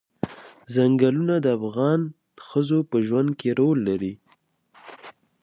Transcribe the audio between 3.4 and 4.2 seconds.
رول لري.